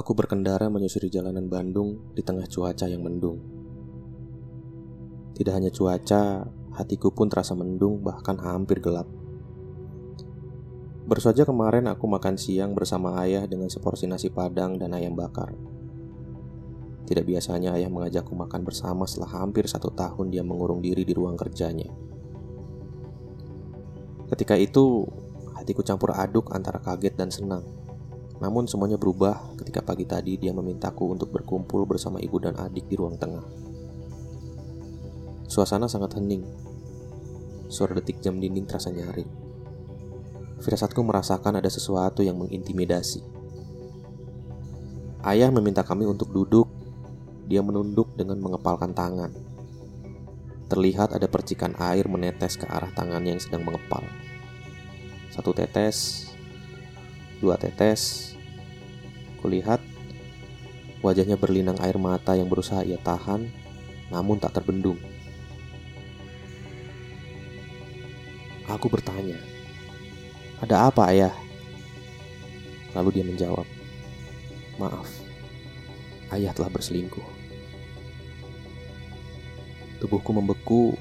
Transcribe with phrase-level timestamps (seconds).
[0.00, 3.36] Aku berkendara menyusuri jalanan Bandung di tengah cuaca yang mendung.
[5.36, 9.04] Tidak hanya cuaca, hatiku pun terasa mendung bahkan hampir gelap.
[11.04, 15.52] Baru saja kemarin aku makan siang bersama ayah dengan seporsi nasi padang dan ayam bakar.
[17.04, 21.36] Tidak biasanya ayah mengajakku makan bersama setelah hampir satu tahun dia mengurung diri di ruang
[21.36, 21.92] kerjanya.
[24.32, 25.04] Ketika itu,
[25.60, 27.79] hatiku campur aduk antara kaget dan senang.
[28.40, 32.96] Namun semuanya berubah ketika pagi tadi dia memintaku untuk berkumpul bersama ibu dan adik di
[32.96, 33.44] ruang tengah.
[35.44, 36.46] Suasana sangat hening.
[37.68, 39.28] Suara detik jam dinding terasa nyaring.
[40.60, 43.20] Firasatku merasakan ada sesuatu yang mengintimidasi.
[45.20, 46.68] Ayah meminta kami untuk duduk.
[47.50, 49.34] Dia menunduk dengan mengepalkan tangan.
[50.70, 54.06] Terlihat ada percikan air menetes ke arah tangannya yang sedang mengepal.
[55.34, 56.30] Satu tetes,
[57.42, 58.29] dua tetes,
[59.40, 59.80] Kulihat
[61.00, 63.48] wajahnya berlinang air mata yang berusaha ia tahan,
[64.12, 65.00] namun tak terbendung.
[68.68, 69.40] Aku bertanya,
[70.60, 71.34] "Ada apa, Ayah?"
[72.92, 73.66] Lalu dia menjawab,
[74.76, 75.08] "Maaf,
[76.30, 77.24] Ayah telah berselingkuh."
[80.00, 80.96] Tubuhku membeku,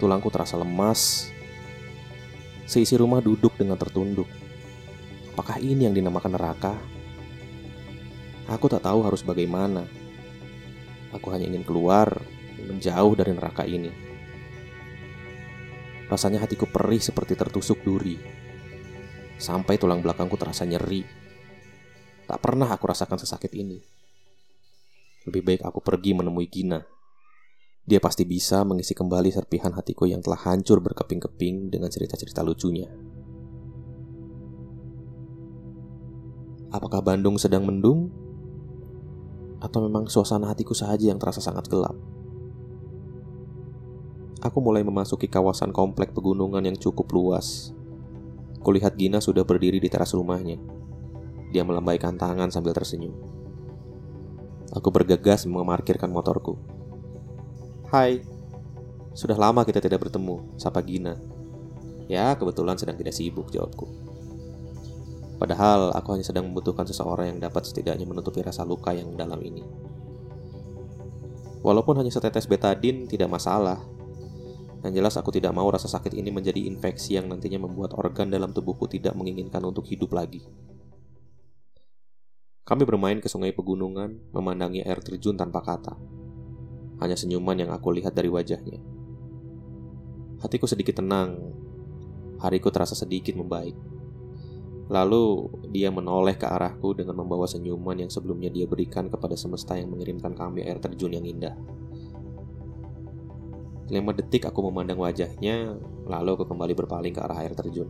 [0.00, 1.32] tulangku terasa lemas.
[2.68, 4.28] Seisi rumah duduk dengan tertunduk.
[5.32, 6.76] Apakah ini yang dinamakan neraka?
[8.48, 9.84] Aku tak tahu harus bagaimana.
[11.12, 12.08] Aku hanya ingin keluar,
[12.64, 13.92] menjauh dari neraka ini.
[16.08, 18.16] Rasanya hatiku perih seperti tertusuk duri.
[19.36, 21.04] Sampai tulang belakangku terasa nyeri.
[22.24, 23.76] Tak pernah aku rasakan sesakit ini.
[25.28, 26.80] Lebih baik aku pergi menemui Gina.
[27.84, 32.88] Dia pasti bisa mengisi kembali serpihan hatiku yang telah hancur berkeping-keping dengan cerita-cerita lucunya.
[36.68, 38.27] Apakah Bandung sedang mendung?
[39.58, 41.94] Atau memang suasana hatiku saja yang terasa sangat gelap?
[44.38, 47.74] Aku mulai memasuki kawasan komplek pegunungan yang cukup luas.
[48.62, 50.62] Kulihat Gina sudah berdiri di teras rumahnya.
[51.50, 53.14] Dia melambaikan tangan sambil tersenyum.
[54.70, 56.54] Aku bergegas memarkirkan motorku.
[57.90, 58.22] Hai,
[59.10, 61.18] sudah lama kita tidak bertemu, sapa Gina.
[62.06, 64.07] Ya, kebetulan sedang tidak sibuk, jawabku.
[65.38, 69.62] Padahal aku hanya sedang membutuhkan seseorang yang dapat setidaknya menutupi rasa luka yang dalam ini.
[71.62, 73.78] Walaupun hanya setetes betadin tidak masalah.
[74.82, 78.54] Yang jelas aku tidak mau rasa sakit ini menjadi infeksi yang nantinya membuat organ dalam
[78.54, 80.42] tubuhku tidak menginginkan untuk hidup lagi.
[82.62, 85.98] Kami bermain ke sungai pegunungan, memandangi air terjun tanpa kata.
[86.98, 88.78] Hanya senyuman yang aku lihat dari wajahnya.
[90.38, 91.54] Hatiku sedikit tenang.
[92.38, 93.97] Hariku terasa sedikit membaik.
[94.88, 99.92] Lalu dia menoleh ke arahku dengan membawa senyuman yang sebelumnya dia berikan kepada semesta yang
[99.92, 101.52] mengirimkan kami air terjun yang indah.
[103.88, 105.76] Lima detik aku memandang wajahnya,
[106.08, 107.88] lalu aku kembali berpaling ke arah air terjun.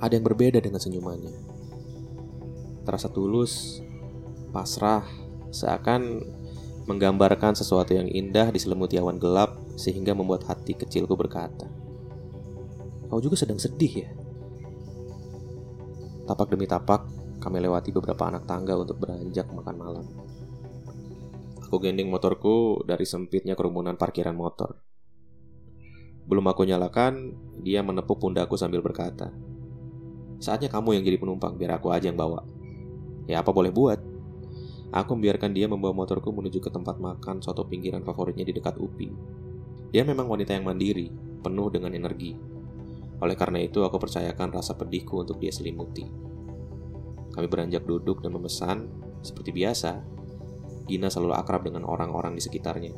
[0.00, 1.32] Ada yang berbeda dengan senyumannya.
[2.84, 3.80] Terasa tulus,
[4.52, 5.04] pasrah,
[5.48, 6.20] seakan
[6.84, 11.64] menggambarkan sesuatu yang indah di diselimuti awan gelap sehingga membuat hati kecilku berkata,
[13.08, 14.08] Kau juga sedang sedih ya?
[16.24, 17.04] Tapak demi tapak,
[17.36, 20.06] kami lewati beberapa anak tangga untuk beranjak makan malam.
[21.68, 24.80] Aku gending motorku dari sempitnya kerumunan parkiran motor.
[26.24, 29.28] Belum aku nyalakan, dia menepuk pundakku sambil berkata,
[30.40, 32.40] Saatnya kamu yang jadi penumpang, biar aku aja yang bawa.
[33.28, 34.00] Ya apa boleh buat.
[34.94, 39.10] Aku membiarkan dia membawa motorku menuju ke tempat makan soto pinggiran favoritnya di dekat UPI.
[39.92, 41.10] Dia memang wanita yang mandiri,
[41.42, 42.53] penuh dengan energi,
[43.24, 46.04] oleh karena itu, aku percayakan rasa pedihku untuk dia selimuti.
[47.32, 48.92] Kami beranjak duduk dan memesan,
[49.24, 50.04] seperti biasa.
[50.84, 52.92] Gina selalu akrab dengan orang-orang di sekitarnya.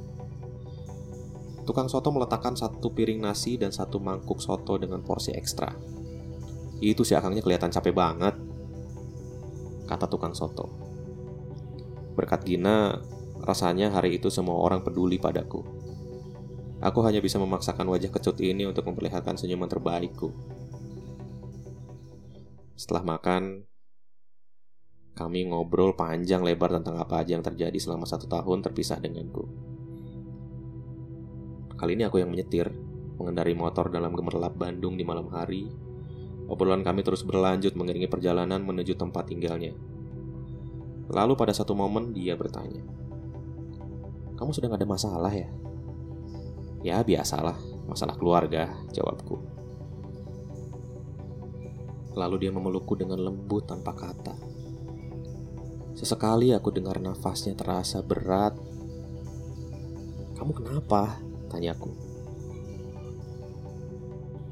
[1.63, 5.71] Tukang soto meletakkan satu piring nasi dan satu mangkuk soto dengan porsi ekstra.
[6.83, 8.35] Itu si akangnya kelihatan capek banget,
[9.87, 10.67] kata tukang soto.
[12.19, 12.99] Berkat Gina,
[13.43, 15.76] rasanya hari itu semua orang peduli padaku.
[16.85, 20.29] Aku hanya bisa memaksakan wajah kecut ini untuk memperlihatkan senyuman terbaikku.
[22.77, 23.65] Setelah makan,
[25.17, 29.49] kami ngobrol panjang lebar tentang apa aja yang terjadi selama satu tahun terpisah denganku.
[31.73, 32.69] Kali ini aku yang menyetir,
[33.17, 35.73] mengendari motor dalam gemerlap Bandung di malam hari.
[36.53, 39.73] Obrolan kami terus berlanjut mengiringi perjalanan menuju tempat tinggalnya.
[41.09, 42.85] Lalu pada satu momen dia bertanya,
[44.37, 45.49] "Kamu sedang ada masalah ya?"
[46.87, 47.59] Ya biasalah,
[47.91, 49.43] masalah keluarga, jawabku.
[52.15, 54.39] Lalu dia memelukku dengan lembut tanpa kata.
[55.99, 58.55] Sesekali aku dengar nafasnya terasa berat.
[60.39, 61.19] Kamu kenapa?
[61.51, 61.91] Tanyaku.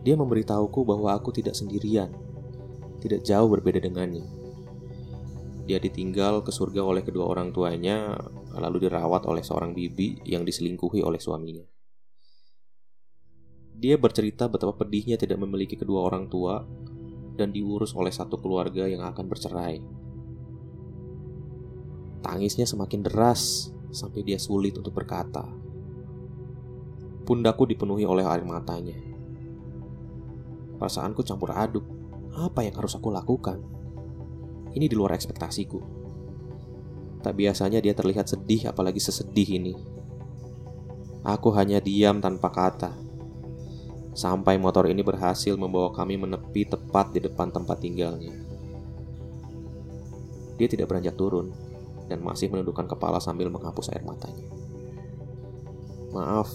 [0.03, 2.11] Dia memberitahuku bahwa aku tidak sendirian,
[2.99, 4.27] tidak jauh berbeda dengannya.
[5.71, 8.19] Dia ditinggal ke surga oleh kedua orang tuanya,
[8.59, 11.84] lalu dirawat oleh seorang bibi yang diselingkuhi oleh suaminya.
[13.75, 16.63] Dia bercerita betapa pedihnya tidak memiliki kedua orang tua
[17.35, 19.83] dan diurus oleh satu keluarga yang akan bercerai.
[22.23, 25.43] Tangisnya semakin deras sampai dia sulit untuk berkata.
[27.27, 28.95] Pundaku dipenuhi oleh air matanya.
[30.79, 31.85] Perasaanku campur aduk.
[32.35, 33.59] Apa yang harus aku lakukan?
[34.71, 35.81] Ini di luar ekspektasiku.
[37.27, 39.75] Tak biasanya dia terlihat sedih apalagi sesedih ini.
[41.25, 43.04] Aku hanya diam tanpa kata
[44.15, 48.33] sampai motor ini berhasil membawa kami menepi tepat di depan tempat tinggalnya.
[50.55, 51.51] Dia tidak beranjak turun
[52.07, 54.47] dan masih menundukkan kepala sambil menghapus air matanya.
[56.15, 56.47] Maaf,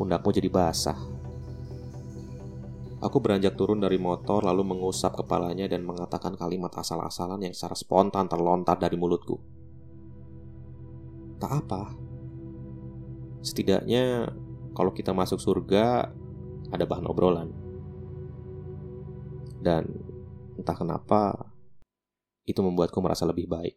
[0.00, 0.96] pundakmu jadi basah.
[3.02, 8.30] Aku beranjak turun dari motor lalu mengusap kepalanya dan mengatakan kalimat asal-asalan yang secara spontan
[8.30, 9.36] terlontar dari mulutku.
[11.42, 11.92] Tak apa.
[13.42, 14.30] Setidaknya
[14.72, 16.14] kalau kita masuk surga,
[16.72, 17.52] ada bahan obrolan.
[19.62, 19.86] Dan
[20.58, 21.52] entah kenapa
[22.48, 23.76] itu membuatku merasa lebih baik.